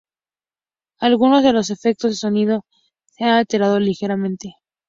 Algunos 0.97 1.43
de 1.43 1.53
los 1.53 1.69
efectos 1.69 2.09
de 2.09 2.17
sonido 2.17 2.65
se 3.05 3.25
han 3.25 3.33
alterado 3.33 3.79
ligeramente. 3.79 4.55